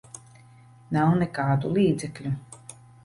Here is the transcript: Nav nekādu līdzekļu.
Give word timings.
Nav 0.97 1.13
nekādu 1.19 1.73
līdzekļu. 1.77 2.33